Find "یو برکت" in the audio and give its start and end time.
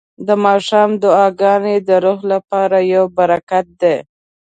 2.93-3.65